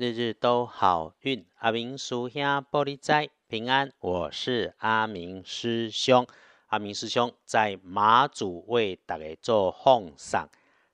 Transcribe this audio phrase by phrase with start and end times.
[0.00, 1.44] 日日都好运。
[1.58, 6.26] 阿明叔兄玻璃斋平安，我是阿明师兄。
[6.68, 10.48] 阿明师兄在马祖为大家做奉上。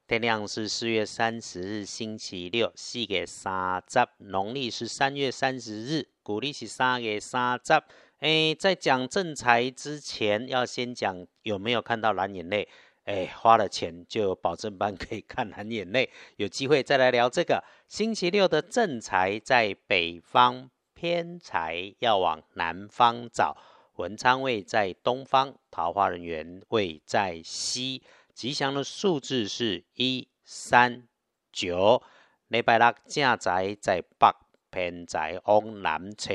[0.08, 7.74] 天亮是四月三十日星期六，四月三十，农历是三月三十日，古历是三月三十。
[8.18, 12.68] 哎，在讲正财之前，要先讲有没有看到蓝眼泪？
[13.06, 17.62] 哎，花了钱就保证班可以看蓝眼泪，有机会再来聊这个。
[17.86, 23.56] 星期六的正财在北方，偏财要往南方找。
[23.94, 28.02] 文昌位在东方，桃花人员位在西。
[28.34, 31.06] 吉祥的数字是一三
[31.52, 32.02] 九。
[32.48, 34.34] 礼拜六正财在北，
[34.70, 36.34] 偏财往南车。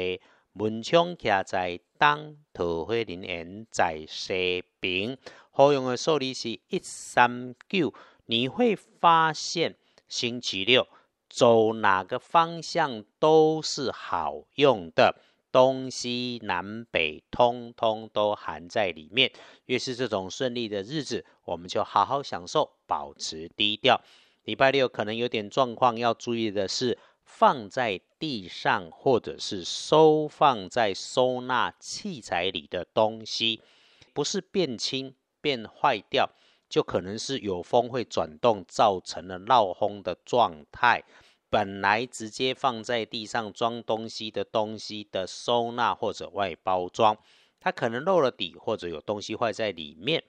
[0.55, 5.17] 文昌徛在东，桃花林园在西边。
[5.49, 7.93] 好用的数字是一三九。
[8.25, 9.77] 你会发现
[10.09, 10.87] 星期六
[11.29, 15.15] 走哪个方向都是好用的，
[15.53, 19.31] 东西南北通通都含在里面。
[19.67, 24.01] 越是这种顺利的日子，我们就好好享受，保持低调。
[24.43, 26.97] 礼拜六可能有点状况，要注意的是。
[27.33, 33.61] 放在地上，或者是收放在收纳器材里的东西，
[34.13, 36.29] 不是变轻变坏掉，
[36.69, 41.03] 就可能是有风会转动，造成了闹轰的状态。
[41.49, 47.17] 本来直接放在地上装东西的东西的收纳或者外包装，
[47.59, 50.23] 它可能漏了底，或者有东西坏在里面。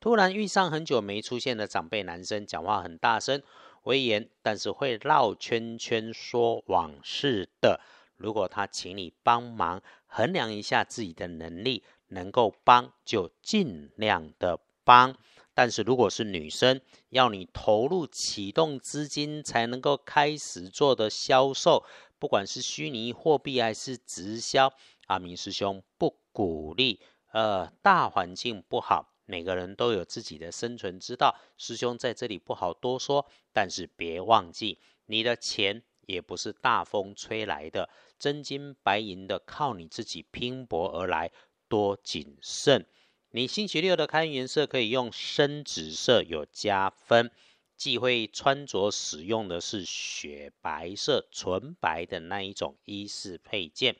[0.00, 3.42] 突然遇上很久没出现的长辈男生，讲话很大声。
[3.88, 7.80] 威严，但是会绕圈圈说往事的。
[8.16, 15.16] 如果他请你帮忙，衡量一下自己的能力，能够帮就尽量的帮。
[15.54, 21.82] 但是如果是女生，要你投入启动资金才能够开始做的销售，
[22.18, 24.70] 不管是虚拟货币还是直销，
[25.06, 27.00] 阿明师兄不鼓励。
[27.32, 29.14] 呃，大环境不好。
[29.30, 41.30] 每个人都有自己的生存之道，师兄在这里不好多说，但是别忘记，你的钱也不是大风吹来的，真金白银的靠你自己拼搏而来，
[41.68, 42.86] 多谨慎。
[43.32, 47.30] 你星期六的看颜色可以用深紫色，有加分，
[47.76, 53.96] 忌讳穿着使用的是雪白色、纯白的那一种衣饰配件。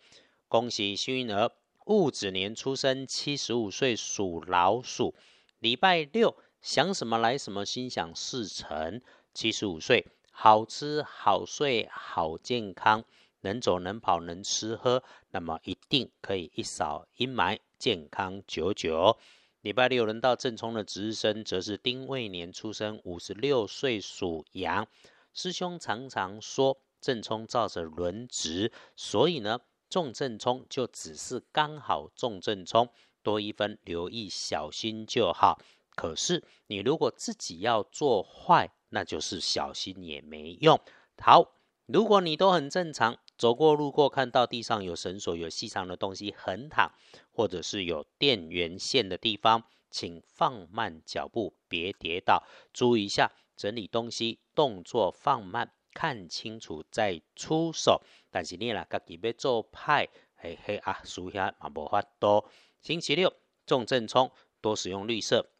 [0.48, 1.52] 恭喜幸运儿。
[1.88, 5.14] 戊子年出生，七十五岁属老鼠。
[5.58, 9.00] 礼拜六想什么来什么，心想事成。
[9.32, 13.02] 七十五岁，好吃好睡好健康，
[13.40, 19.16] 能走能跑能吃喝，那么一定可以一扫阴霾，健康久久。
[19.62, 24.86] 礼拜六轮到正冲的值日生，则是丁未年出生，五十六岁属羊。
[25.32, 29.60] 师兄常常说，正冲照着轮值，所以呢。
[29.88, 32.88] 重正冲就只是刚好重正冲，
[33.22, 35.58] 多一分留意小心就好。
[35.94, 40.80] 可是你如果自己要做坏，那就是小心也没用。
[41.20, 41.52] 好，
[41.86, 46.92] 如果你都很正常，走过路过看到地上有绳索、有细长的东西横躺，
[47.32, 52.44] 或者是有电源线的地方，请放慢脚步，别跌倒。
[52.72, 55.72] 注意一下整理东西，动作放慢。
[55.98, 58.00] 看清楚再出手，
[58.30, 62.48] 但是你啦，家己要做派，嘿嘿啊，输下嘛无法多。
[62.80, 63.34] 星期六
[63.66, 65.50] 重正冲，多使用绿色，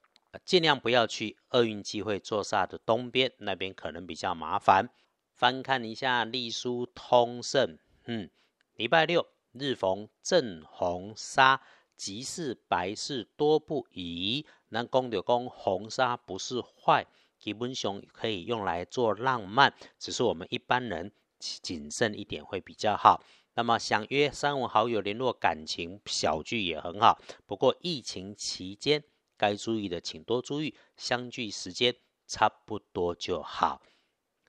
[0.45, 4.91] 尽量不要去厄运机会坐煞的东边，那边可能比较麻烦。
[5.33, 8.31] 翻看一下隶书通胜，嗯，
[8.77, 11.61] 礼拜六日逢正红砂，
[11.97, 14.47] 吉事白事多不宜。
[14.69, 17.09] 那公就公红砂不是坏。
[17.39, 23.23] 基本上可以用来做浪漫，只是我们一般人谨慎一点会比较好。
[23.55, 29.03] 那么想约三五好友联络感情小聚也很好，不过疫情期间
[29.37, 31.95] 该注意的请多注意，相聚时间
[32.27, 33.83] 差不多就好。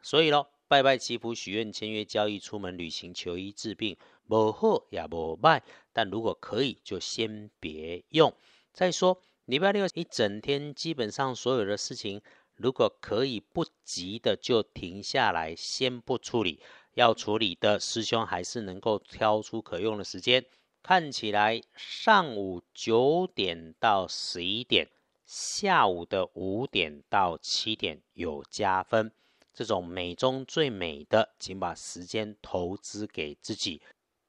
[0.03, 3.97] 所以咯，拜拜祈福许愿签约交易出门旅行求医治病，
[4.27, 8.31] 无好也无卖，但如果可以就先别用。
[8.71, 12.21] 再说礼拜六一整天基本上所有的事情。
[12.59, 16.59] 如果可以不急的就停下来，先不处理；
[16.93, 20.45] 要处理的师兄还是能够挑出可用的时间。
[20.83, 24.89] 看起来上午九点到十一点，
[25.25, 29.11] 下午的五点到七点有加分。
[29.53, 33.81] 这种美中最美的，请把时间投资给自己。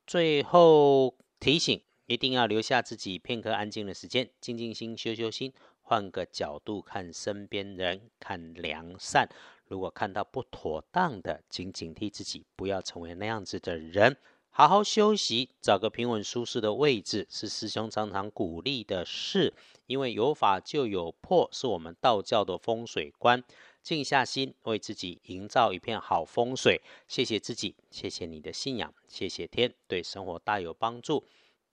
[0.07, 5.53] 最后提醒，一定要留下自己片刻安静的时间，静静心，修修心。
[5.91, 9.29] 换个角度看身边人，看良善。
[9.67, 14.17] 如果看到不妥当的，请警惕自己，不要成为那样子的人。
[14.51, 19.53] 好好休息，找个平稳舒适的位置，是师兄常常鼓励的事。
[19.87, 23.43] 因为有法就有破，是我们道教的风水观。
[23.83, 26.81] 静下心，为自己营造一片好风水。
[27.09, 31.25] 谢谢自己，谢谢你的信仰，谢谢天，对生活大有帮助。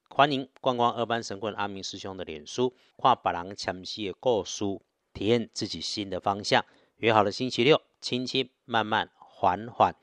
[0.09, 4.63] 欢迎观光二班神棍阿明师兄的脸书，跨把郎强西的故事，
[5.13, 6.65] 体验自己新的方向。
[6.95, 9.95] 约好了星期六，轻轻慢慢缓缓，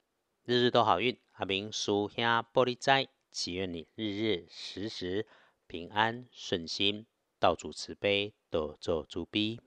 [0.45, 1.19] 日日都好运。
[1.33, 2.09] 阿明师兄
[2.53, 5.27] 玻璃斋，祈愿你日日时时
[5.67, 7.07] 平安顺心，
[7.41, 9.61] 道主慈悲，多做主逼。